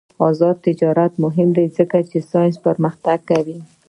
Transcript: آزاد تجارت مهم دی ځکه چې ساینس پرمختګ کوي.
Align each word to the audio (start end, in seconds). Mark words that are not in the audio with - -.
آزاد 0.29 0.55
تجارت 0.67 1.13
مهم 1.23 1.49
دی 1.57 1.65
ځکه 1.77 1.97
چې 2.09 2.17
ساینس 2.31 2.55
پرمختګ 2.65 3.19
کوي. 3.29 3.59